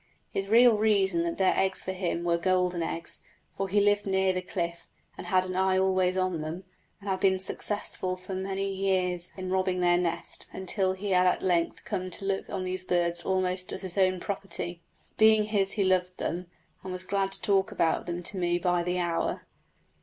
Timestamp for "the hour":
18.81-19.43